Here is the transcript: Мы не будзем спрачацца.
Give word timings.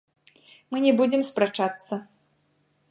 Мы 0.71 0.77
не 0.85 0.93
будзем 1.03 1.21
спрачацца. 1.29 1.93